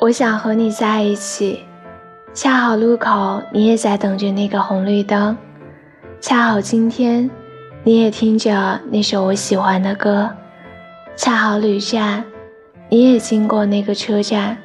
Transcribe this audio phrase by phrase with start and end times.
[0.00, 1.60] 我想和你在一起，
[2.32, 5.36] 恰好路口你也在等着那个红绿灯，
[6.22, 7.30] 恰好今天
[7.84, 10.30] 你也听着那首我喜欢的歌，
[11.16, 12.24] 恰好旅站
[12.88, 14.56] 你也经过那个车站。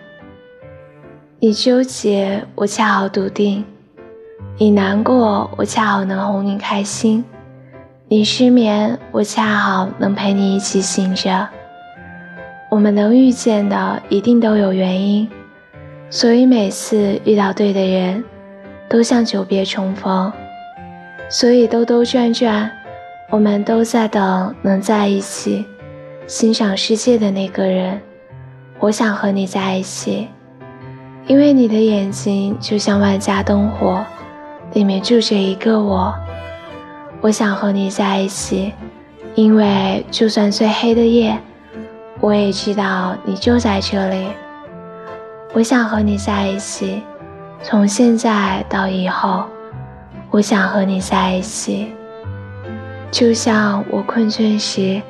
[1.39, 3.65] 你纠结，我恰好笃定；
[4.57, 7.21] 你难过，我恰好能哄你开心；
[8.07, 11.49] 你失眠，我恰好能陪你一起醒着。
[12.69, 15.29] 我们能遇见的，一定都有原因，
[16.09, 18.23] 所以每次遇到对的人，
[18.89, 20.31] 都像久别重逢。
[21.29, 22.69] 所以兜兜转转，
[23.29, 25.65] 我们都在等能在一起，
[26.27, 27.99] 欣赏世界的那个人。
[28.79, 30.27] 我想和你在一起，
[31.27, 34.03] 因为你的眼睛就像万家灯火，
[34.73, 36.13] 里面住着一个我。
[37.21, 38.73] 我想和你在一起，
[39.33, 41.37] 因为就算最黑的夜。
[42.21, 44.27] 我也知道你就在这里，
[45.53, 47.03] 我想和你在一起，
[47.61, 49.45] 从现在到以后，
[50.31, 51.93] 我想和你在一起。
[53.11, 55.01] 就像我困倦时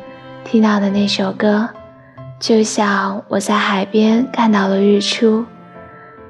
[0.43, 1.69] 听到的那首歌，
[2.39, 5.45] 就像我在海边看到了日出，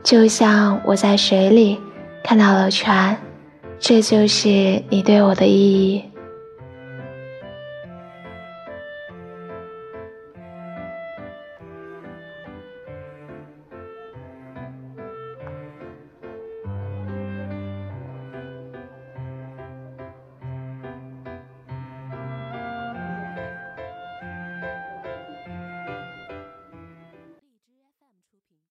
[0.04, 1.80] 就像我在水里
[2.24, 3.18] 看到了船，
[3.80, 6.04] 这就是你对我的意义。